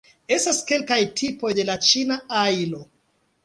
[0.37, 2.85] Estas kelkaj tipoj de la ĉina ajlo.